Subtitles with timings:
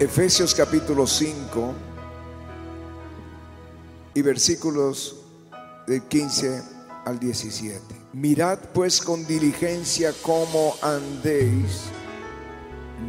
[0.00, 1.74] Efesios capítulo 5
[4.14, 5.16] y versículos
[5.88, 6.62] del 15
[7.04, 7.82] al 17.
[8.12, 11.86] Mirad pues con diligencia cómo andéis,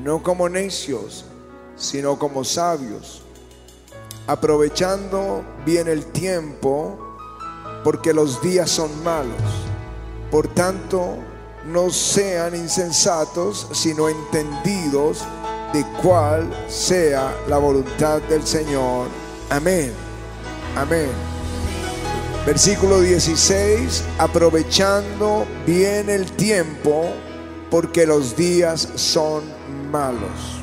[0.03, 1.25] no como necios,
[1.75, 3.21] sino como sabios,
[4.25, 6.97] aprovechando bien el tiempo,
[7.83, 9.43] porque los días son malos.
[10.31, 11.17] Por tanto,
[11.67, 15.23] no sean insensatos, sino entendidos
[15.73, 19.07] de cuál sea la voluntad del Señor.
[19.49, 19.91] Amén.
[20.75, 21.09] Amén.
[22.45, 27.09] Versículo 16, aprovechando bien el tiempo,
[27.69, 29.43] porque los días son
[29.91, 30.59] malos.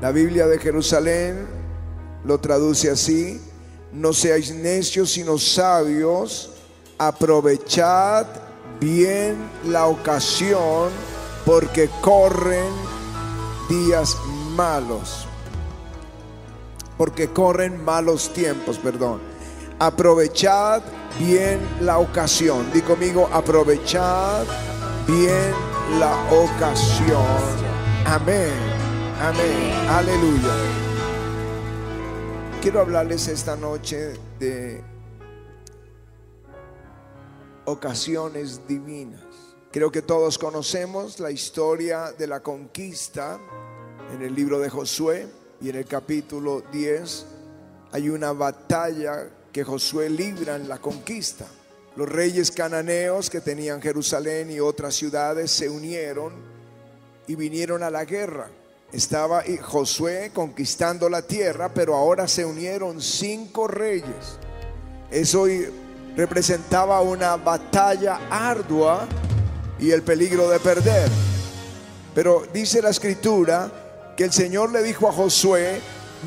[0.00, 1.46] La Biblia de Jerusalén
[2.24, 3.40] lo traduce así,
[3.92, 6.50] no seáis necios sino sabios,
[6.98, 8.26] aprovechad
[8.78, 10.90] bien la ocasión,
[11.46, 12.95] porque corren
[13.68, 14.16] días
[14.54, 15.26] malos.
[16.96, 19.20] Porque corren malos tiempos, perdón.
[19.78, 20.82] Aprovechad
[21.18, 22.70] bien la ocasión.
[22.72, 24.44] Di conmigo, aprovechad
[25.06, 25.52] bien
[25.98, 27.24] la ocasión.
[28.06, 28.52] Amén.
[29.20, 29.88] Amén.
[29.88, 30.54] Aleluya.
[32.62, 34.82] Quiero hablarles esta noche de
[37.64, 39.25] ocasiones divinas.
[39.76, 43.38] Creo que todos conocemos la historia de la conquista
[44.10, 45.26] en el libro de Josué
[45.60, 47.26] y en el capítulo 10
[47.92, 51.44] hay una batalla que Josué libra en la conquista.
[51.94, 56.32] Los reyes cananeos que tenían Jerusalén y otras ciudades se unieron
[57.26, 58.48] y vinieron a la guerra.
[58.90, 64.38] Estaba Josué conquistando la tierra, pero ahora se unieron cinco reyes.
[65.10, 65.44] Eso
[66.16, 69.06] representaba una batalla ardua
[69.78, 71.08] y el peligro de perder.
[72.14, 73.70] Pero dice la escritura
[74.16, 75.80] que el Señor le dijo a Josué,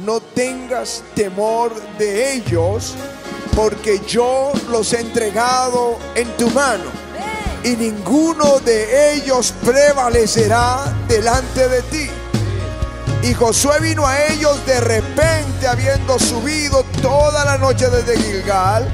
[0.05, 2.93] no tengas temor de ellos,
[3.55, 6.85] porque yo los he entregado en tu mano,
[7.63, 12.09] y ninguno de ellos prevalecerá delante de ti.
[13.23, 18.87] Y Josué vino a ellos de repente, habiendo subido toda la noche desde Gilgal,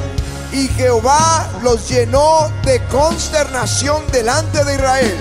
[0.51, 5.17] y Jehová los llenó de consternación delante de Israel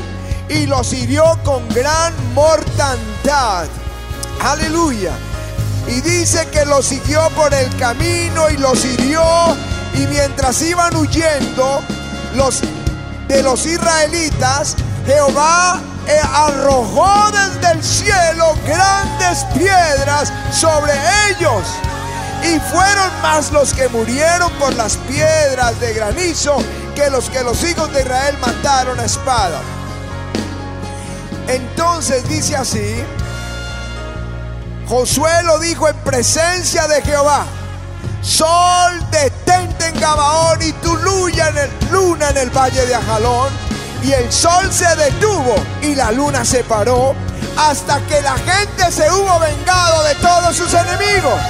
[0.49, 3.67] y los hirió con gran mortandad.
[4.41, 5.13] Aleluya.
[5.87, 9.23] Y dice que los siguió por el camino y los hirió.
[9.95, 11.83] Y mientras iban huyendo
[12.35, 12.61] los
[13.29, 20.93] de los israelitas, Jehová eh, arrojó desde el cielo grandes piedras sobre
[21.31, 21.65] ellos
[22.45, 26.57] y fueron más los que murieron por las piedras de granizo
[26.95, 29.61] que los que los hijos de Israel mataron a espada.
[31.49, 33.03] Entonces dice así,
[34.87, 37.47] Josué lo dijo en presencia de Jehová,
[38.21, 43.49] sol detente en Gabaón y tu luna en el, en el valle de Ajalón.
[44.03, 47.15] Y el sol se detuvo y la luna se paró
[47.57, 51.41] hasta que la gente se hubo vengado de todos sus enemigos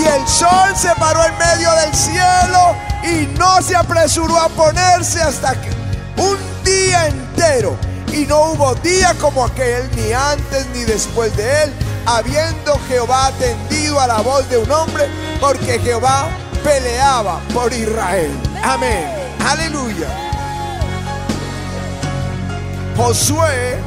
[0.00, 5.20] y el sol se paró en medio del cielo y no se apresuró a ponerse
[5.20, 5.70] hasta que
[6.16, 7.76] un día entero.
[8.12, 11.72] Y no hubo día como aquel, ni antes ni después de él,
[12.06, 15.08] habiendo Jehová atendido a la voz de un hombre,
[15.40, 16.28] porque Jehová
[16.64, 18.32] peleaba por Israel.
[18.64, 19.06] Amén.
[19.46, 20.08] Aleluya.
[22.96, 23.78] Josué,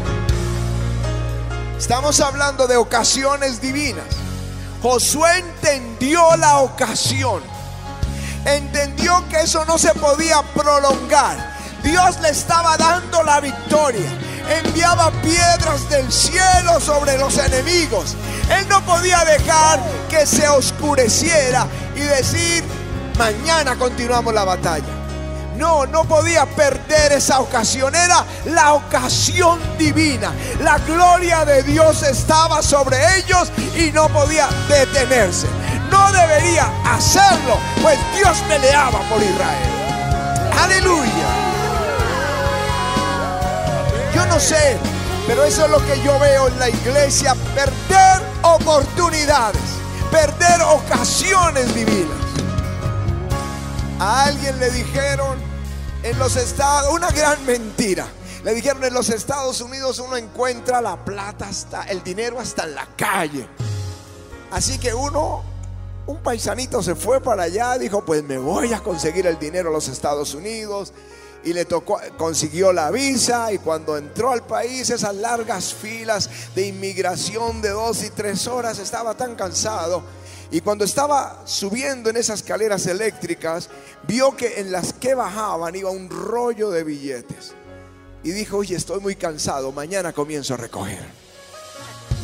[1.77, 4.22] estamos hablando de ocasiones divinas.
[4.83, 7.41] Josué entendió la ocasión.
[8.43, 11.55] Entendió que eso no se podía prolongar.
[11.81, 14.11] Dios le estaba dando la victoria.
[14.49, 18.17] Enviaba piedras del cielo sobre los enemigos.
[18.49, 19.79] Él no podía dejar
[20.09, 22.65] que se oscureciera y decir,
[23.17, 25.02] mañana continuamos la batalla.
[25.57, 27.95] No, no podía perder esa ocasión.
[27.95, 30.33] Era la ocasión divina.
[30.61, 35.47] La gloria de Dios estaba sobre ellos y no podía detenerse.
[35.91, 39.73] No debería hacerlo, pues Dios peleaba por Israel.
[40.59, 41.27] Aleluya.
[44.15, 44.77] Yo no sé,
[45.27, 47.35] pero eso es lo que yo veo en la iglesia.
[47.53, 49.61] Perder oportunidades,
[50.11, 52.32] perder ocasiones divinas.
[54.05, 55.37] A alguien le dijeron
[56.03, 58.05] en los Estados, una gran mentira.
[58.43, 62.75] Le dijeron en los Estados Unidos uno encuentra la plata hasta el dinero hasta en
[62.75, 63.47] la calle.
[64.51, 65.41] Así que uno,
[66.05, 69.71] un paisanito se fue para allá, dijo, pues me voy a conseguir el dinero a
[69.71, 70.91] los Estados Unidos.
[71.45, 76.67] y le tocó, consiguió la visa y cuando entró al país esas largas filas de
[76.67, 80.03] inmigración de dos y tres horas estaba tan cansado
[80.53, 83.69] y cuando estaba subiendo en esas escaleras eléctricas
[84.07, 87.53] vio que en las que bajaban iba un rollo de billetes
[88.23, 91.03] y dijo, oye, estoy muy cansado, mañana comienzo a recoger.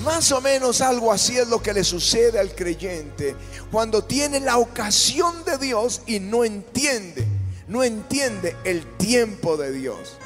[0.05, 3.35] Más o menos algo así es lo que le sucede al creyente
[3.71, 7.27] cuando tiene la ocasión de Dios y no entiende
[7.67, 10.17] no entiende el tiempo de Dios.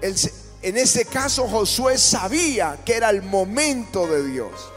[0.00, 4.71] en ese caso Josué sabía que era el momento de Dios.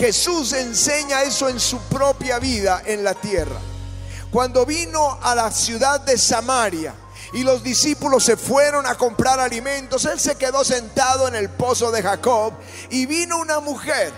[0.00, 3.60] Jesús enseña eso en su propia vida en la tierra.
[4.30, 6.94] Cuando vino a la ciudad de Samaria
[7.34, 11.90] y los discípulos se fueron a comprar alimentos, él se quedó sentado en el pozo
[11.90, 12.54] de Jacob
[12.88, 14.10] y vino una mujer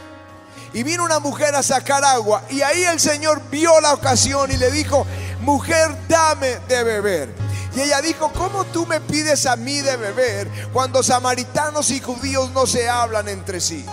[0.72, 2.44] y vino una mujer a sacar agua.
[2.48, 5.04] Y ahí el Señor vio la ocasión y le dijo,
[5.40, 7.34] mujer, dame de beber.
[7.74, 12.52] Y ella dijo, ¿cómo tú me pides a mí de beber cuando samaritanos y judíos
[12.52, 13.84] no se hablan entre sí?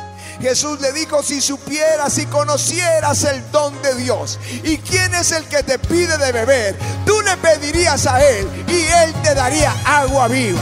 [0.41, 5.45] Jesús le dijo, si supieras y conocieras el don de Dios y quién es el
[5.45, 10.27] que te pide de beber, tú le pedirías a él y él te daría agua
[10.27, 10.61] viva.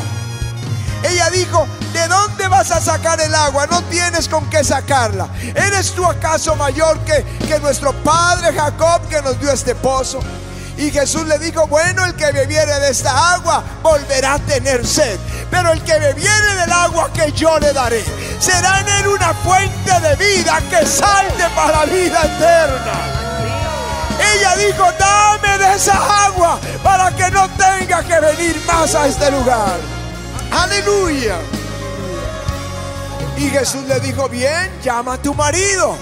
[1.03, 3.68] Ella dijo, ¿de dónde vas a sacar el agua?
[3.68, 5.29] No tienes con qué sacarla.
[5.56, 10.19] ¿Eres tú acaso mayor que, que nuestro padre Jacob que nos dio este pozo?
[10.77, 15.19] Y Jesús le dijo, bueno, el que bebiere de esta agua volverá a tener sed.
[15.49, 18.03] Pero el que bebiere del agua que yo le daré,
[18.39, 23.17] será en él una fuente de vida que salte para la vida eterna.
[24.33, 29.31] Ella dijo, dame de esa agua para que no tenga que venir más a este
[29.31, 29.77] lugar.
[30.51, 31.38] Aleluya.
[33.38, 35.95] Y Jesús le dijo, bien, llama a tu marido.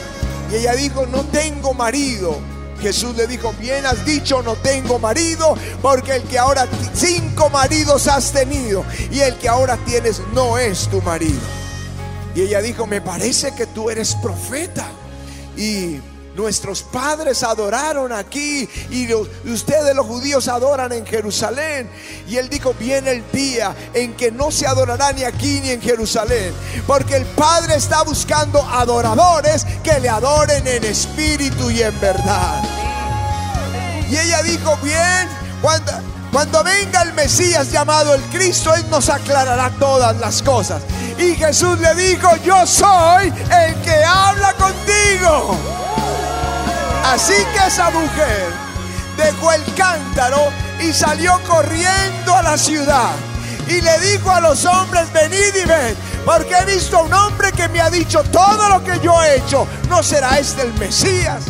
[0.52, 2.40] Y ella dijo, no tengo marido.
[2.86, 8.08] Jesús le dijo, bien has dicho, no tengo marido, porque el que ahora cinco maridos
[8.08, 11.42] has tenido y el que ahora tienes no es tu marido.
[12.36, 14.86] Y ella dijo, me parece que tú eres profeta.
[15.58, 16.00] Y
[16.36, 21.90] Nuestros padres adoraron aquí y ustedes los judíos adoran en Jerusalén.
[22.28, 25.82] Y él dijo, viene el día en que no se adorará ni aquí ni en
[25.82, 26.54] Jerusalén.
[26.86, 32.75] Porque el Padre está buscando adoradores que le adoren en espíritu y en verdad.
[34.16, 35.28] Y ella dijo, bien,
[36.32, 40.84] cuando, venga el Mesías llamado el Cristo, Él nos aclarará todas las cosas.
[41.20, 45.58] Y Jesús le dijo, yo soy el que habla contigo.
[47.04, 48.54] Así que esa mujer
[49.18, 50.48] dejó el cántaro
[50.80, 53.12] y salió corriendo a la ciudad.
[53.68, 57.52] Y le dijo a los hombres, venid y ven, porque he visto a un hombre
[57.52, 59.68] que me ha dicho todo lo que yo he hecho.
[59.90, 61.44] ¿No será este el Mesías?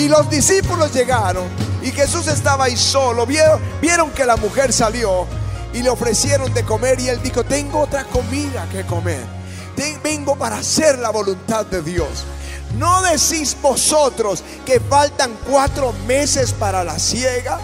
[0.00, 1.44] Y los discípulos llegaron
[1.82, 3.26] y Jesús estaba ahí solo.
[3.26, 5.26] Vieron, que la mujer salió
[5.74, 9.22] y le ofrecieron de comer y él dijo, tengo otra comida que comer.
[10.02, 12.24] Vengo para hacer la voluntad de Dios.
[12.78, 17.60] ¿No decís vosotros que faltan cuatro meses para la siega?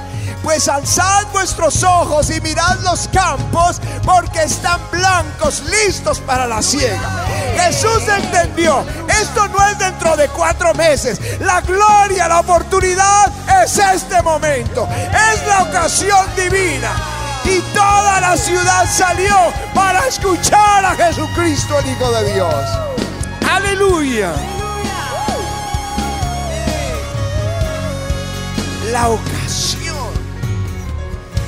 [0.47, 7.27] Pues alzad vuestros ojos y mirad los campos porque están blancos, listos para la siega.
[7.57, 11.21] Jesús entendió, esto no es dentro de cuatro meses.
[11.41, 13.33] La gloria, la oportunidad
[13.65, 14.89] es este momento.
[15.33, 16.93] Es la ocasión divina.
[17.45, 19.37] Y toda la ciudad salió
[19.75, 22.65] para escuchar a Jesucristo, el Hijo de Dios.
[23.51, 24.33] Aleluya.
[28.93, 29.86] la ocasión.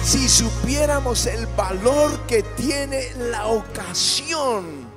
[0.09, 4.89] Si supiéramos el valor que tiene la ocasión.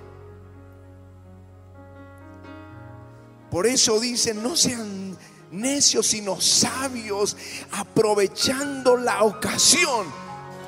[3.49, 5.17] Por eso dicen, no sean
[5.51, 7.35] necios sino sabios,
[7.73, 10.07] aprovechando la ocasión.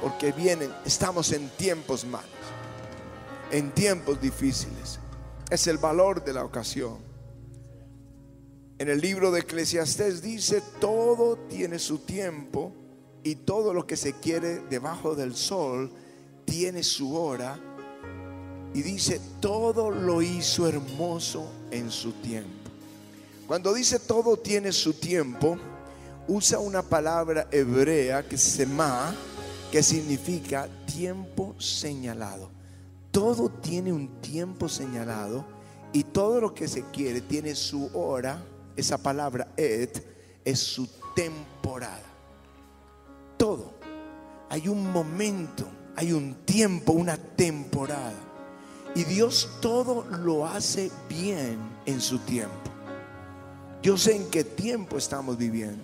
[0.02, 2.28] Porque vienen, estamos en tiempos malos,
[3.50, 5.00] en tiempos difíciles.
[5.50, 6.98] Es el valor de la ocasión.
[8.78, 12.83] En el libro de Eclesiastés dice, todo tiene su tiempo
[13.24, 15.92] y todo lo que se quiere debajo del sol
[16.46, 17.60] tiene su hora.
[18.74, 22.72] Y dice, todo lo hizo hermoso en su tiempo.
[23.48, 25.58] Cuando dice todo tiene su tiempo,
[26.28, 29.14] usa una palabra hebrea que se ma,
[29.72, 32.50] que significa tiempo señalado.
[33.12, 35.46] Todo tiene un tiempo señalado
[35.92, 38.44] y todo lo que se quiere tiene su hora
[38.76, 40.04] esa palabra et
[40.44, 42.13] es su temporada.
[43.44, 43.74] Todo.
[44.48, 45.66] Hay un momento,
[45.98, 48.14] hay un tiempo, una temporada.
[48.96, 52.72] Y Dios todo lo hace bien en su tiempo.
[53.82, 55.84] Yo sé en qué tiempo estamos viviendo.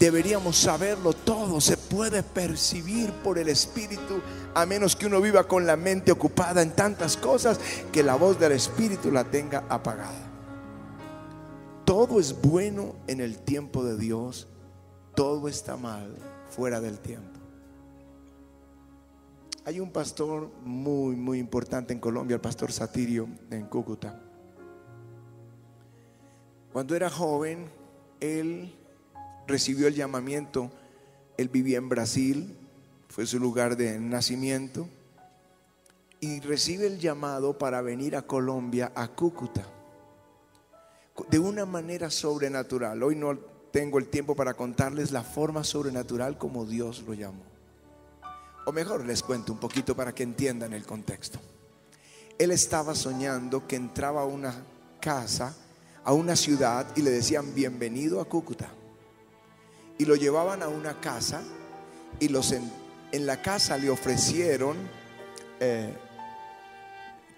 [0.00, 4.20] deberíamos saberlo todo, se puede percibir por el Espíritu,
[4.52, 7.60] a menos que uno viva con la mente ocupada en tantas cosas
[7.92, 10.28] que la voz del Espíritu la tenga apagada.
[11.84, 14.48] Todo es bueno en el tiempo de Dios,
[15.14, 16.16] todo está mal
[16.48, 17.38] fuera del tiempo.
[19.64, 24.18] Hay un pastor muy, muy importante en Colombia, el pastor Satirio, en Cúcuta.
[26.72, 27.70] Cuando era joven,
[28.20, 28.74] él
[29.46, 30.70] recibió el llamamiento,
[31.36, 32.56] él vivía en Brasil,
[33.08, 34.88] fue su lugar de nacimiento,
[36.20, 39.66] y recibe el llamado para venir a Colombia, a Cúcuta,
[41.30, 43.02] de una manera sobrenatural.
[43.02, 43.38] Hoy no
[43.70, 47.42] tengo el tiempo para contarles la forma sobrenatural como Dios lo llamó.
[48.66, 51.38] O mejor les cuento un poquito para que entiendan el contexto.
[52.38, 54.54] Él estaba soñando que entraba a una
[55.00, 55.54] casa,
[56.04, 58.68] a una ciudad y le decían bienvenido a Cúcuta
[59.98, 61.42] y lo llevaban a una casa
[62.20, 62.70] y los en,
[63.26, 64.76] la casa le ofrecieron
[65.60, 65.92] eh,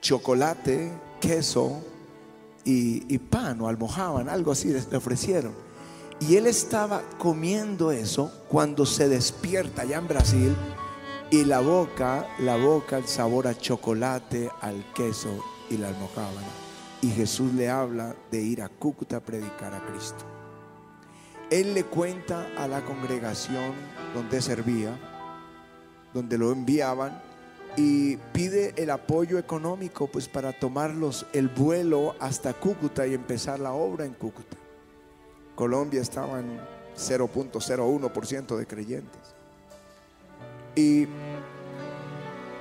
[0.00, 1.82] chocolate, queso
[2.64, 5.69] y, pan o almojaban, algo así le ofrecieron.
[6.20, 10.56] Y él estaba comiendo eso cuando se despierta allá en Brasil
[11.30, 16.48] y la boca, la boca, el sabor a chocolate, al queso y la almojábana.
[17.02, 20.26] Y Jesús le habla de ir a Cúcuta a predicar a Cristo
[21.50, 23.72] él le cuenta a la congregación
[24.14, 24.96] donde servía,
[26.14, 27.20] donde lo enviaban,
[27.76, 33.72] y pide el apoyo económico pues para tomarlos el vuelo hasta Cúcuta y empezar la
[33.72, 34.56] obra en Cúcuta.
[35.60, 36.58] Colombia estaba en
[36.96, 39.20] 0.01% de creyentes.
[40.74, 41.06] Y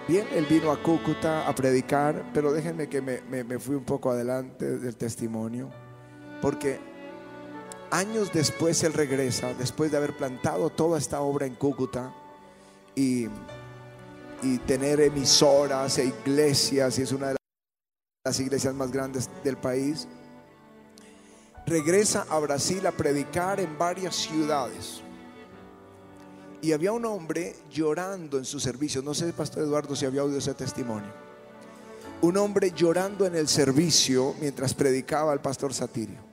[0.08, 4.12] bien, él vino a Cúcuta a predicar, pero déjenme que me, me fui un poco
[4.12, 5.70] adelante del testimonio,
[6.42, 6.80] porque
[7.92, 12.14] Años después él regresa, después de haber plantado toda esta obra en Cúcuta
[12.96, 13.28] y,
[14.68, 17.36] tener emisoras e iglesias, y es una de
[18.24, 20.08] las iglesias más grandes del país.
[21.70, 25.02] Regresa a Brasil a predicar en varias ciudades.
[26.62, 29.02] Y había un hombre llorando en su servicio.
[29.02, 31.12] No sé, Pastor Eduardo, si había oído ese testimonio.
[32.22, 36.30] Un hombre llorando en el servicio mientras predicaba al pastor Satirio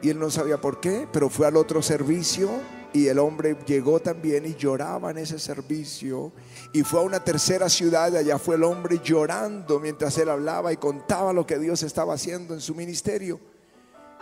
[0.00, 2.50] y él no sabía por qué, pero fue al otro servicio
[2.92, 6.32] y el hombre llegó también y lloraba en ese servicio.
[6.72, 10.72] Y fue a una tercera ciudad, y allá fue el hombre llorando mientras él hablaba
[10.72, 13.40] y contaba lo que Dios estaba haciendo en su ministerio.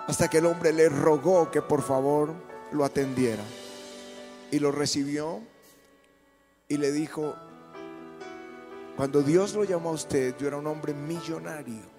[0.07, 2.35] Hasta que el hombre le rogó que por favor
[2.73, 3.43] lo atendiera.
[4.51, 5.41] Y lo recibió
[6.69, 7.35] y le dijo,
[8.97, 11.97] cuando Dios lo llamó a usted, yo era un hombre millonario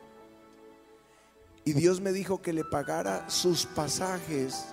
[1.68, 4.68] y Dios me dijo que le pagara sus pasajes,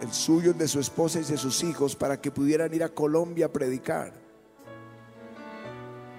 [0.00, 2.88] el, suyo, el de su esposa y de sus hijos, para que pudieran ir a
[2.88, 4.12] Colombia a predicar.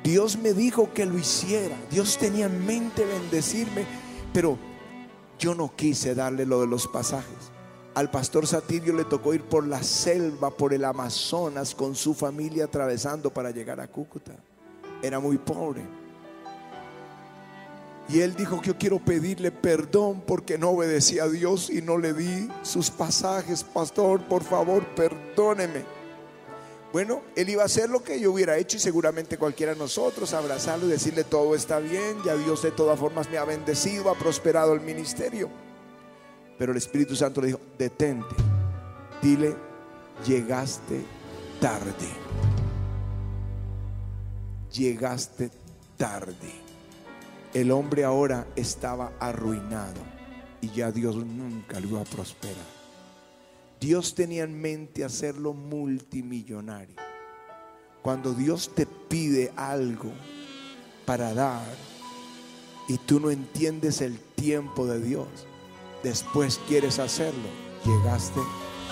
[0.05, 1.75] Dios me dijo que lo hiciera.
[1.91, 3.85] Dios tenía en mente bendecirme,
[4.31, 4.57] pero
[5.39, 7.51] yo no quise darle lo de los pasajes.
[7.95, 12.65] Al pastor Satirio le tocó ir por la selva, por el Amazonas, con su familia
[12.65, 14.33] atravesando para llegar a Cúcuta.
[15.01, 15.81] Era muy pobre.
[18.09, 21.97] Y él dijo que yo quiero pedirle perdón porque no obedecí a Dios y no
[21.97, 23.63] le di sus pasajes.
[23.63, 25.94] Pastor, por favor, perdóneme.
[26.95, 30.33] Bueno, él iba a hacer lo que yo hubiera hecho y seguramente cualquiera de nosotros
[30.33, 34.17] abrazarlo y decirle todo está bien, ya Dios de todas formas me ha bendecido, ha
[34.17, 35.49] prosperado el ministerio.
[36.57, 38.33] Pero el Espíritu Santo le dijo, detente,
[39.21, 39.57] dile,
[40.25, 41.03] llegaste
[41.59, 42.07] tarde.
[44.71, 45.51] Llegaste
[45.97, 46.65] tarde
[47.53, 49.99] el hombre ahora estaba arruinado
[50.61, 52.74] y ya Dios nunca lo iba a prosperar.
[53.85, 56.95] Dios tenía en mente hacerlo multimillonario.
[58.01, 60.11] Cuando Dios te pide algo
[61.05, 61.61] para dar
[62.87, 65.27] y tú no entiendes el tiempo de Dios,
[66.01, 67.47] después quieres hacerlo,
[67.85, 68.39] llegaste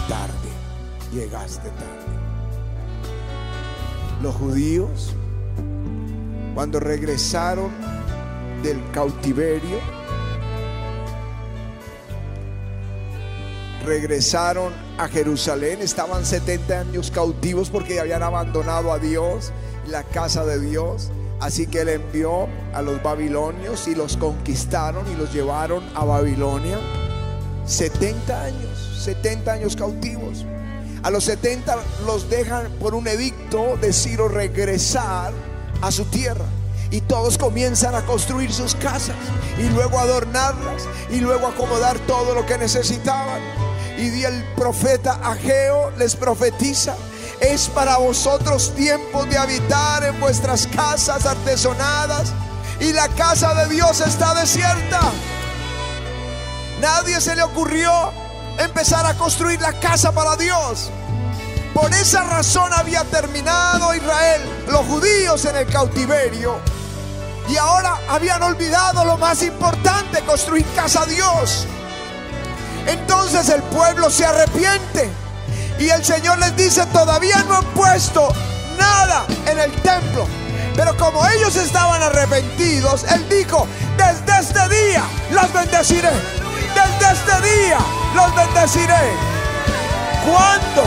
[0.07, 0.49] tarde,
[1.11, 2.13] llegaste tarde.
[4.21, 5.15] Los judíos,
[6.53, 7.71] cuando regresaron
[8.61, 9.79] del cautiverio,
[13.83, 19.51] regresaron a Jerusalén, estaban 70 años cautivos porque habían abandonado a Dios,
[19.87, 21.09] la casa de Dios.
[21.39, 26.77] Así que él envió a los babilonios y los conquistaron y los llevaron a Babilonia.
[27.65, 30.45] 70 años, 70 años cautivos.
[31.03, 35.33] A los 70 los dejan por un edicto de Ciro regresar
[35.81, 36.45] a su tierra
[36.91, 39.15] y todos comienzan a construir sus casas
[39.57, 43.41] y luego adornarlas y luego acomodar todo lo que necesitaban.
[43.97, 46.95] Y el profeta Ageo les profetiza,
[47.39, 52.33] es para vosotros tiempo de habitar en vuestras casas artesonadas
[52.79, 54.99] y la casa de Dios está desierta.
[56.81, 57.91] Nadie se le ocurrió
[58.57, 60.89] empezar a construir la casa para Dios.
[61.73, 66.57] Por esa razón había terminado Israel, los judíos en el cautiverio.
[67.49, 71.67] Y ahora habían olvidado lo más importante, construir casa a Dios.
[72.87, 75.09] Entonces el pueblo se arrepiente.
[75.79, 78.33] Y el Señor les dice, todavía no han puesto
[78.77, 80.27] nada en el templo.
[80.75, 86.11] Pero como ellos estaban arrepentidos, Él dijo, desde este día los bendeciré.
[86.73, 87.77] Desde este día
[88.15, 89.33] los bendeciré.
[90.25, 90.83] Cuando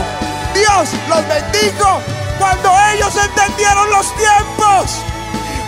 [0.53, 2.01] Dios los bendijo,
[2.39, 5.03] cuando ellos entendieron los tiempos.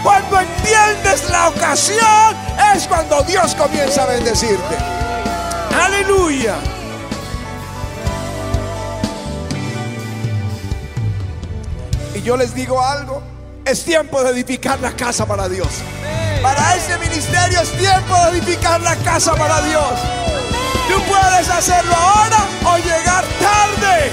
[0.04, 2.36] Cuando entiendes la ocasión,
[2.74, 4.78] es cuando Dios comienza a bendecirte.
[5.80, 6.56] Aleluya.
[12.16, 13.24] Y yo les digo algo,
[13.66, 15.70] es tiempo de edificar la casa para Dios.
[16.42, 19.94] Para este ministerio es tiempo de edificar la casa para Dios.
[20.90, 24.12] Tú puedes hacerlo ahora o llegar tarde.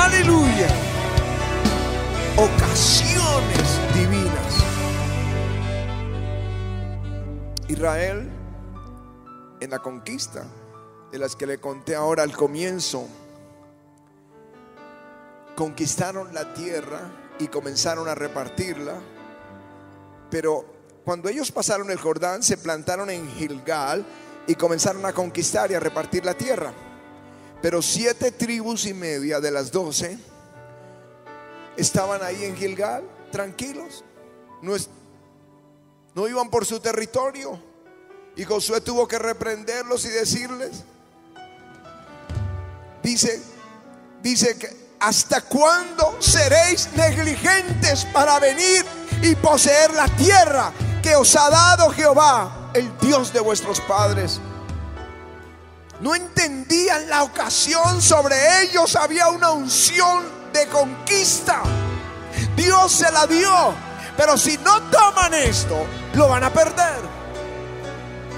[0.00, 0.68] Aleluya.
[2.36, 4.54] Ocasiones divinas.
[7.68, 8.37] Israel
[9.60, 10.44] en la conquista,
[11.10, 13.06] de las que le conté ahora al comienzo,
[15.56, 17.00] conquistaron la tierra
[17.38, 19.00] y comenzaron a repartirla,
[20.30, 20.64] pero
[21.04, 24.04] cuando ellos pasaron el Jordán se plantaron en Gilgal
[24.46, 26.72] y comenzaron a conquistar y a repartir la tierra.
[27.60, 30.18] Pero siete tribus y media de las doce
[31.76, 34.04] estaban ahí en Gilgal, tranquilos,
[34.62, 34.74] no,
[36.14, 37.67] no iban por su territorio.
[38.38, 40.84] Y Josué tuvo que reprenderlos y decirles,
[43.02, 43.42] dice,
[44.22, 48.86] dice que hasta cuándo seréis negligentes para venir
[49.22, 54.40] y poseer la tierra que os ha dado Jehová, el Dios de vuestros padres.
[56.00, 61.60] No entendían la ocasión sobre ellos, había una unción de conquista.
[62.54, 63.74] Dios se la dio,
[64.16, 65.84] pero si no toman esto,
[66.14, 67.17] lo van a perder.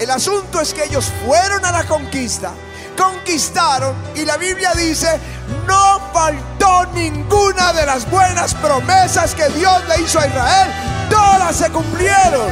[0.01, 2.53] El asunto es que ellos fueron a la conquista,
[2.97, 5.19] conquistaron y la Biblia dice,
[5.67, 10.71] no faltó ninguna de las buenas promesas que Dios le hizo a Israel,
[11.07, 12.51] todas se cumplieron.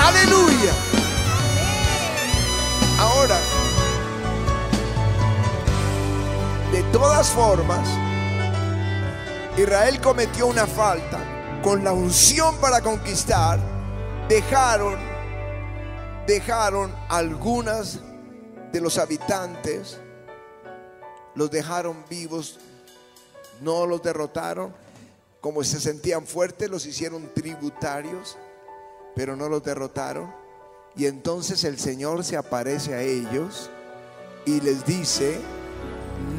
[0.00, 0.72] Aleluya.
[3.00, 3.36] Ahora,
[6.70, 7.88] de todas formas,
[9.56, 11.18] Israel cometió una falta.
[11.64, 13.58] Con la unción para conquistar,
[14.28, 15.09] dejaron
[16.30, 17.98] dejaron algunas
[18.70, 19.98] de los habitantes,
[21.34, 22.60] los dejaron vivos,
[23.60, 24.72] no los derrotaron,
[25.40, 28.38] como se sentían fuertes, los hicieron tributarios,
[29.16, 30.32] pero no los derrotaron.
[30.94, 33.68] Y entonces el Señor se aparece a ellos
[34.46, 35.36] y les dice,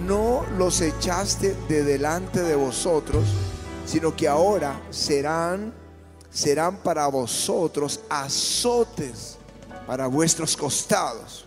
[0.05, 3.25] no los echaste de delante de vosotros,
[3.85, 5.73] sino que ahora serán
[6.31, 9.37] serán para vosotros azotes
[9.91, 11.45] para vuestros costados.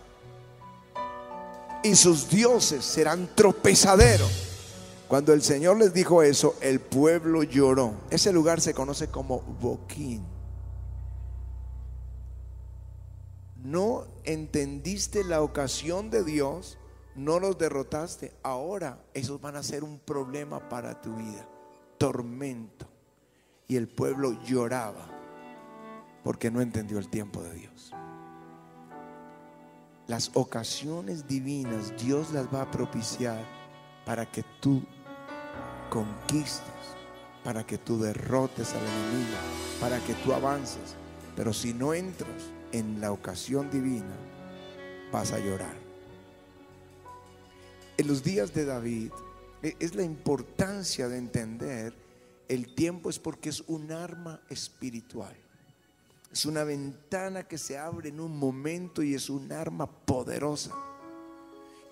[1.82, 4.50] Y sus dioses serán tropezaderos.
[5.08, 7.94] Cuando el Señor les dijo eso, el pueblo lloró.
[8.10, 10.26] Ese lugar se conoce como Boquín.
[13.62, 16.76] No entendiste la ocasión de Dios,
[17.14, 18.34] no los derrotaste.
[18.42, 21.48] Ahora esos van a ser un problema para tu vida.
[21.96, 22.86] Tormento.
[23.68, 25.08] Y el pueblo lloraba
[26.22, 27.94] porque no entendió el tiempo de Dios.
[30.06, 33.42] Las ocasiones divinas Dios las va a propiciar
[34.04, 34.82] para que tú
[35.88, 36.62] conquistes,
[37.42, 39.38] para que tú derrotes al enemigo,
[39.80, 40.96] para que tú avances.
[41.36, 44.14] Pero si no entras en la ocasión divina,
[45.10, 45.76] vas a llorar.
[47.96, 49.10] En los días de David
[49.62, 51.94] e, es la importancia de entender
[52.48, 55.34] el tiempo es porque es un arma espiritual.
[56.34, 60.72] Es una ventana que se abre en un momento y es un arma poderosa.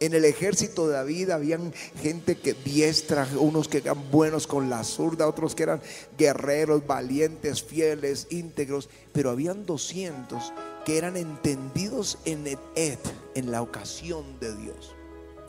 [0.00, 4.83] En el ejército de David habían gente que diestra, unos que eran buenos con la
[4.83, 5.81] zurda, otros que eran
[6.18, 10.52] guerreros, valientes, fieles, íntegros, pero habían 200
[10.85, 12.98] que eran entendidos en el ed,
[13.37, 14.92] en la ocasión de Dios,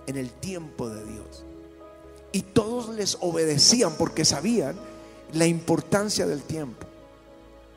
[0.05, 1.43] en el tiempo de Dios.
[2.31, 4.75] Y todos les obedecían porque sabían
[5.33, 6.92] la importancia del tiempo.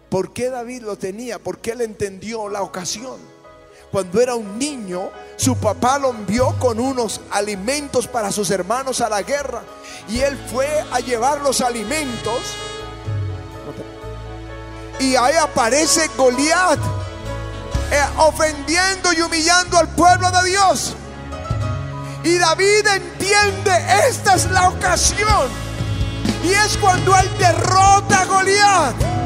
[0.09, 1.39] ¿Por qué David lo tenía?
[1.39, 3.19] Porque él entendió la ocasión.
[3.91, 9.09] Cuando era un niño, su papá lo envió con unos alimentos para sus hermanos a
[9.09, 9.63] la guerra.
[10.09, 12.41] Y él fue a llevar los alimentos.
[14.99, 16.79] Y ahí aparece Goliat
[17.91, 20.95] eh, ofendiendo y humillando al pueblo de Dios.
[22.25, 23.71] Y David entiende,
[24.09, 25.49] esta es la ocasión.
[26.43, 29.26] Y es cuando él derrota a Goliat.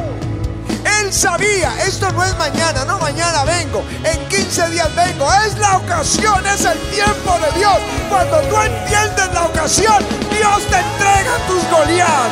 [0.84, 5.28] Él sabía, esto no es mañana, no mañana vengo, en 15 días vengo.
[5.46, 7.78] Es la ocasión, es el tiempo de Dios.
[8.08, 12.30] Cuando tú entiendes la ocasión, Dios te entrega tus Goliat.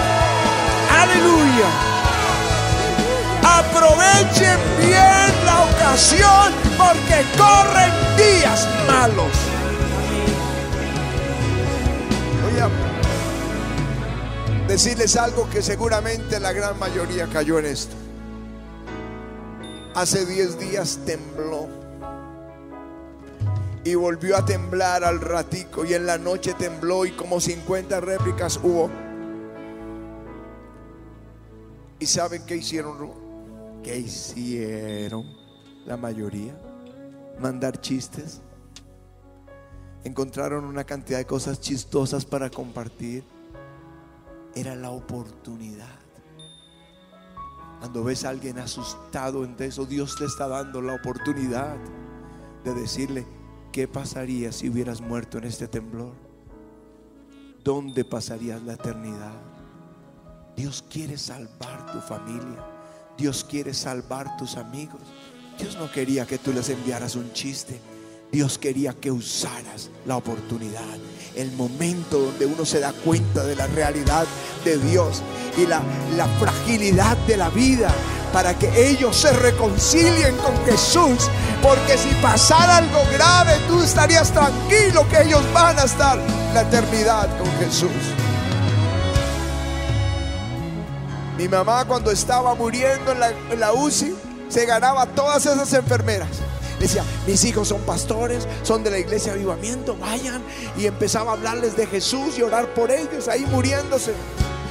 [1.01, 1.89] Aleluya.
[3.43, 9.33] Aprovechen bien la ocasión porque corren días malos.
[12.43, 12.69] Voy a
[14.69, 18.08] decirles algo que seguramente la gran mayoría cayó en esto.
[19.99, 21.67] Hace 10 días tembló
[23.83, 28.61] y volvió a temblar al ratico y en la noche tembló y como 50 réplicas
[28.63, 28.89] hubo.
[31.99, 33.11] ¿Y saben qué hicieron?
[33.83, 35.25] ¿Qué hicieron
[35.85, 36.57] la mayoría?
[37.41, 38.41] Mandar chistes.
[40.05, 43.25] Encontraron una cantidad de cosas chistosas para compartir.
[44.55, 45.98] Era la oportunidad.
[47.79, 51.77] Cuando ves a alguien asustado en eso, Dios te está dando la oportunidad
[52.65, 53.27] de decirle,
[53.73, 56.15] ¿qué pasaría si hubieras muerto en este temblor?
[57.63, 59.35] ¿Dónde pasarías la eternidad?
[60.57, 62.65] Dios quiere salvar tu familia.
[63.17, 65.01] Dios quiere salvar tus amigos.
[65.59, 67.81] Dios no quería que tú les enviaras un chiste.
[68.31, 70.83] Dios quería que usaras la oportunidad,
[71.35, 74.27] el momento donde uno se da cuenta de la realidad
[74.65, 75.23] de Dios
[75.57, 75.83] y la,
[76.17, 77.91] la fragilidad de la vida
[78.33, 81.31] para que ellos se reconcilien con Jesús.
[81.63, 86.19] Porque si pasara algo grave, tú estarías tranquilo que ellos van a estar
[86.53, 87.91] la eternidad con Jesús.
[91.39, 94.15] Mi mamá cuando estaba muriendo en la, en la UCI,
[94.49, 96.29] se ganaba todas esas enfermeras.
[96.79, 100.43] Decía, mis hijos son pastores, son de la iglesia Avivamiento, vayan.
[100.77, 104.15] Y empezaba a hablarles de Jesús y orar por ellos, ahí muriéndose.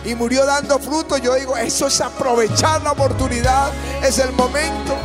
[0.05, 1.17] Y murió dando fruto.
[1.17, 3.71] Yo digo, eso es aprovechar la oportunidad,
[4.03, 4.95] es el momento.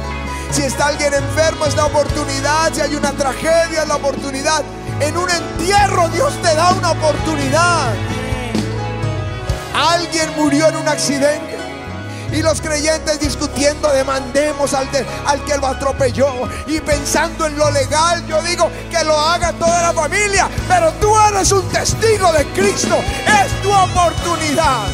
[0.53, 2.73] Si está alguien enfermo, es la oportunidad.
[2.75, 4.63] Si hay una tragedia, es la oportunidad.
[5.01, 7.95] En un entierro, Dios te da una oportunidad.
[9.75, 11.52] Alguien murió en un accidente.
[12.33, 14.89] Y los creyentes discutiendo, demandemos al,
[15.27, 16.49] al que lo atropelló.
[16.67, 20.49] Y pensando en lo legal, yo digo que lo haga toda la familia.
[20.67, 22.99] Pero tú eres un testigo de Cristo.
[23.45, 24.87] Es tu oportunidad.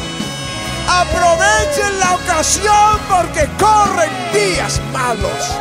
[0.89, 5.55] Aprovechen la ocasión porque corren días malos.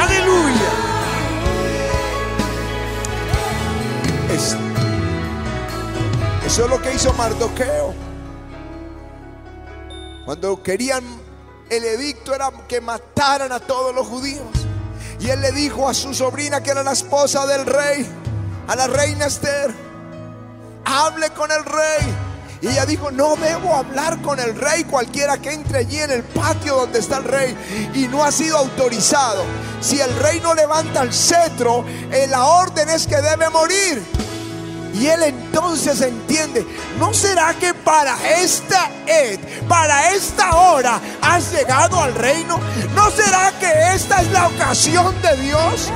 [0.00, 0.70] Aleluya.
[4.32, 4.56] Es,
[6.46, 8.11] eso es lo que hizo Mardoqueo.
[10.24, 11.02] Cuando querían,
[11.68, 14.46] el edicto era que mataran a todos los judíos.
[15.18, 18.06] Y él le dijo a su sobrina, que era la esposa del rey,
[18.68, 19.72] a la reina Esther,
[20.84, 22.14] hable con el rey.
[22.60, 26.22] Y ella dijo, no debo hablar con el rey, cualquiera que entre allí en el
[26.22, 27.90] patio donde está el rey.
[27.94, 29.42] Y no ha sido autorizado.
[29.80, 34.21] Si el rey no levanta el cetro, eh, la orden es que debe morir.
[34.94, 36.66] Y él entonces entiende,
[36.98, 42.60] ¿no será que para esta ed, para esta hora has llegado al reino?
[42.94, 45.90] ¿No será que esta es la ocasión de Dios?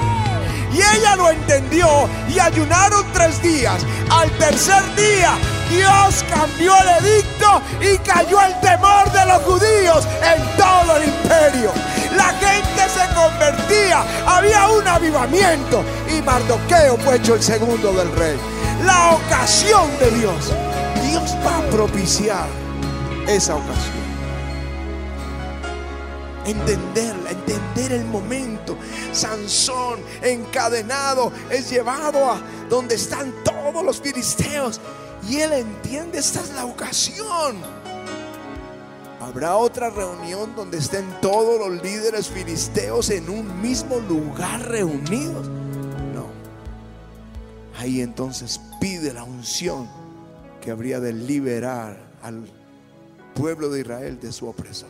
[0.73, 3.83] Y ella lo entendió y ayunaron tres días.
[4.11, 5.33] Al tercer día
[5.71, 11.73] Dios cambió el edicto y cayó el temor de los judíos en todo el imperio.
[12.17, 18.56] La gente se convertía, había un avivamiento y Mardoqueo fue hecho el segundo del rey
[18.85, 20.53] la ocasión de Dios.
[21.09, 22.47] Dios va a propiciar
[23.27, 24.07] esa ocasión.
[26.45, 28.77] Entenderla, entender el momento.
[29.13, 34.81] Sansón encadenado es llevado a donde están todos los filisteos.
[35.29, 37.57] Y él entiende, esta es la ocasión.
[39.21, 45.56] ¿Habrá otra reunión donde estén todos los líderes filisteos en un mismo lugar reunidos?
[47.79, 49.89] Ahí entonces pide la unción
[50.61, 52.49] que habría de liberar al
[53.35, 54.89] pueblo de Israel de su opresor.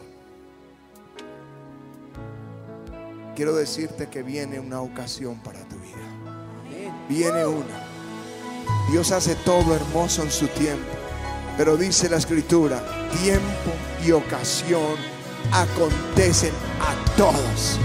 [3.35, 6.96] Quiero decirte que viene una ocasión para tu vida.
[7.09, 7.85] Viene una.
[8.90, 10.87] Dios hace todo hermoso en su tiempo.
[11.57, 12.83] Pero dice la escritura,
[13.22, 13.72] tiempo
[14.07, 14.96] y ocasión
[15.53, 17.79] acontecen a todos.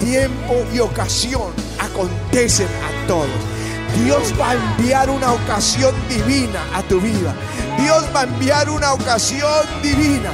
[0.00, 3.55] tiempo y ocasión acontecen a todos.
[3.94, 7.34] Dios va a enviar una ocasión divina a tu vida.
[7.78, 10.30] Dios va a enviar una ocasión divina.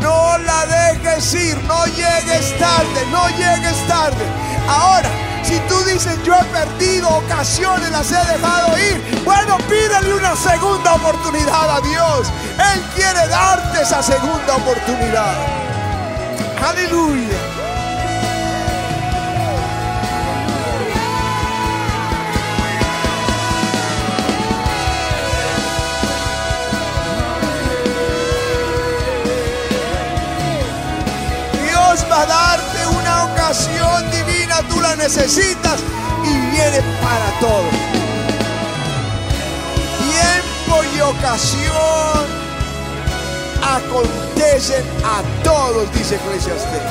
[0.00, 4.24] No la dejes ir, no llegues tarde, no llegues tarde.
[4.68, 5.08] Ahora,
[5.42, 10.94] si tú dices, yo he perdido ocasiones, las he dejado ir, bueno, pídele una segunda
[10.94, 12.28] oportunidad a Dios.
[12.72, 15.34] Él quiere darte esa segunda oportunidad.
[16.66, 17.59] Aleluya.
[32.00, 35.80] Dios va a darte una ocasión divina, tú la necesitas
[36.24, 37.64] y viene para todo.
[39.98, 42.26] Tiempo y ocasión
[43.62, 46.82] acontecen a todos, dice Eclesiastes.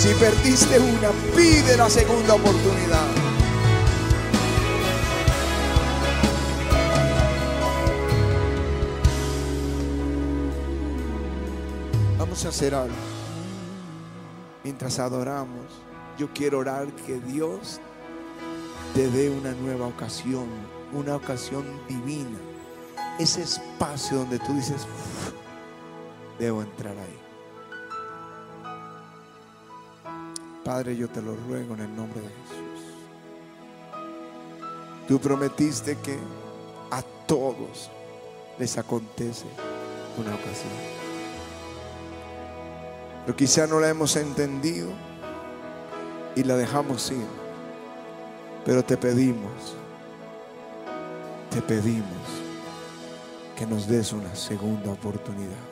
[0.00, 3.25] Si perdiste una, pide la segunda oportunidad.
[12.44, 12.94] Hacer algo.
[14.62, 15.64] Mientras adoramos,
[16.16, 17.80] yo quiero orar que Dios
[18.94, 20.46] te dé una nueva ocasión,
[20.92, 22.38] una ocasión divina.
[23.18, 24.86] Ese espacio donde tú dices,
[26.38, 27.18] debo entrar ahí.
[30.64, 32.94] Padre, yo te lo ruego en el nombre de Jesús.
[35.08, 36.16] Tú prometiste que
[36.92, 37.90] a todos
[38.56, 39.46] les acontece
[40.16, 41.05] una ocasión.
[43.26, 44.88] Pero quizá no la hemos entendido
[46.36, 47.26] y la dejamos ir.
[48.64, 49.74] Pero te pedimos,
[51.50, 52.06] te pedimos
[53.58, 55.66] que nos des una segunda oportunidad.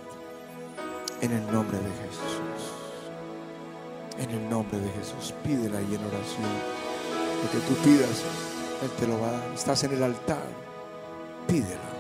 [1.21, 2.73] En el nombre de Jesús.
[4.19, 5.33] En el nombre de Jesús.
[5.45, 6.51] Pídela ahí en oración.
[7.41, 8.23] Lo que tú pidas,
[8.83, 9.53] Él te lo va a dar.
[9.55, 10.43] Estás en el altar.
[11.47, 11.94] Pídelo.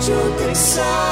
[0.07, 1.10] Yo te exaltaré.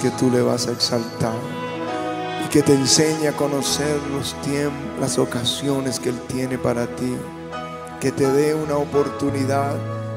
[0.00, 1.34] Que tú le vas a exaltar
[2.44, 7.16] y que te enseñe a conocer los tiempos, las ocasiones que Él tiene para ti.
[8.00, 9.74] Que te dé una oportunidad,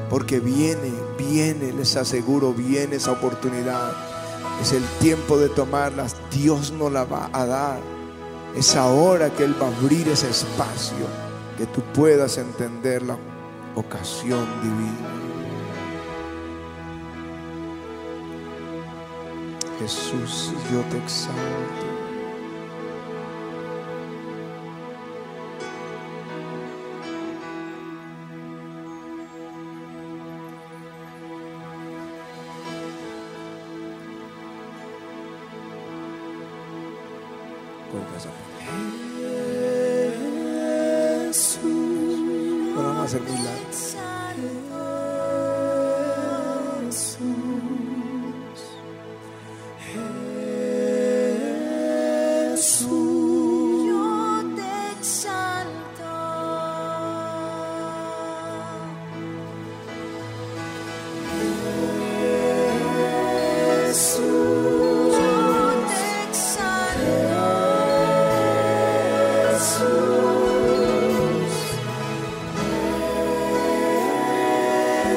[0.08, 3.92] porque viene, viene, les aseguro, viene esa oportunidad.
[4.60, 6.16] Es el tiempo de tomarlas.
[6.30, 7.80] Dios nos la va a dar.
[8.56, 11.06] Es ahora que Él va a abrir ese espacio,
[11.58, 13.16] que tú puedas entender la
[13.74, 15.11] ocasión divina.
[19.82, 21.81] Jesús, yo te exalto.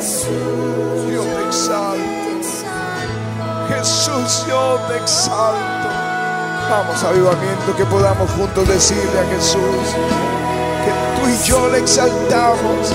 [0.05, 1.11] Exalto.
[1.11, 2.25] Yo te exalto.
[3.69, 5.89] Jesús, yo te exalto.
[6.69, 9.85] Vamos, avivamiento, que podamos juntos decirle a Jesús
[10.83, 12.93] que tú y yo le exaltamos.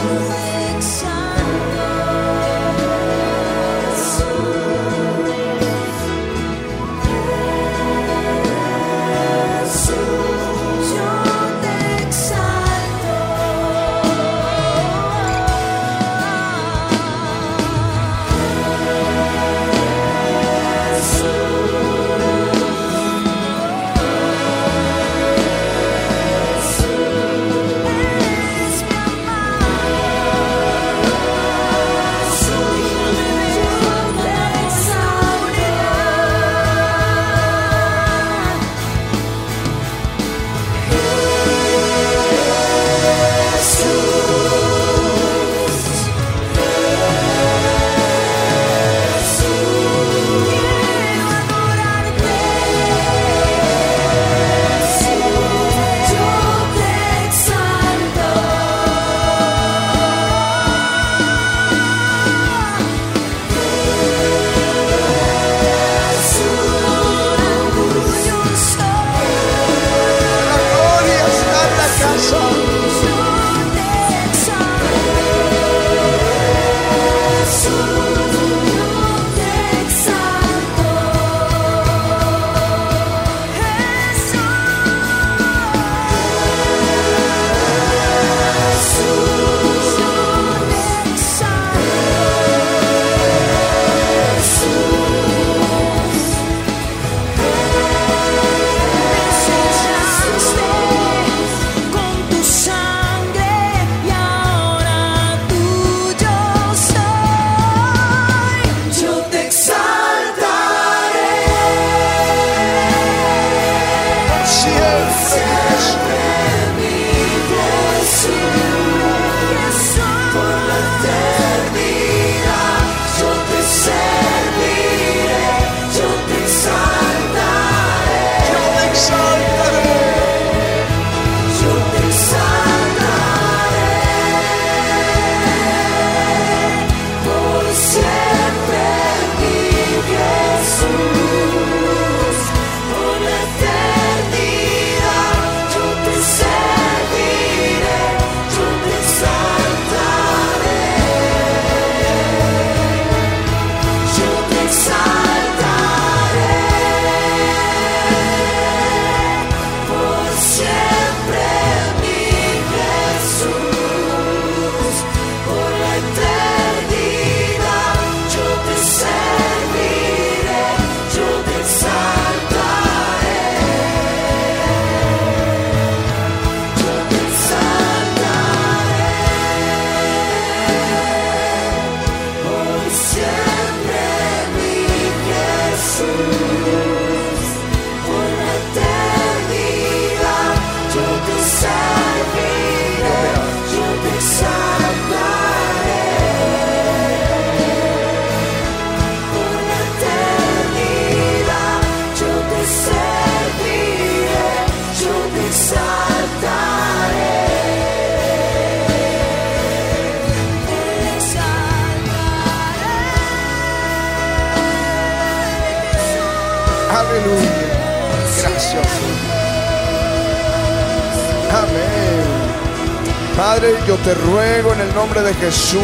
[223.41, 225.80] Padre, yo te ruego en el nombre de Jesús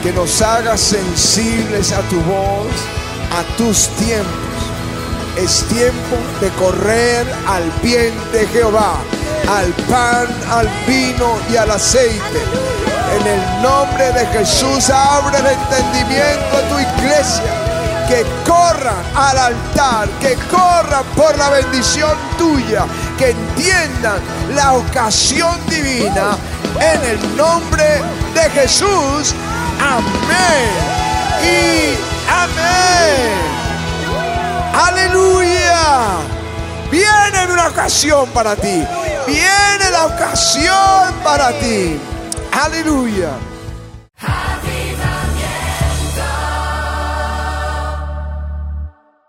[0.00, 2.70] que nos hagas sensibles a tu voz,
[3.36, 4.28] a tus tiempos.
[5.36, 8.98] Es tiempo de correr al bien de Jehová,
[9.48, 12.42] al pan, al vino y al aceite.
[13.18, 17.64] En el nombre de Jesús abre el entendimiento a tu iglesia.
[18.08, 22.86] Que corran al altar, que corran por la bendición tuya,
[23.18, 24.20] que entiendan
[24.54, 26.36] la ocasión divina
[26.80, 28.02] en el nombre
[28.34, 29.34] de Jesús.
[29.80, 30.70] Amén
[31.42, 31.94] y
[32.30, 33.54] amén.
[34.74, 36.18] Aleluya.
[36.90, 38.84] Viene una ocasión para ti.
[39.26, 41.98] Viene la ocasión para ti.
[42.52, 43.30] Aleluya.